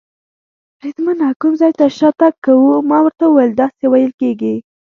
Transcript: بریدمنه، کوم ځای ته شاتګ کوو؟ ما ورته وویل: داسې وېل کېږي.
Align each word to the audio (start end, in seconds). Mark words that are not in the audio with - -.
بریدمنه، 0.77 1.27
کوم 1.41 1.53
ځای 1.61 1.71
ته 1.79 1.85
شاتګ 1.97 2.33
کوو؟ 2.45 2.71
ما 2.89 2.97
ورته 3.03 3.23
وویل: 3.27 3.51
داسې 3.61 3.83
وېل 3.91 4.11
کېږي. 4.21 4.55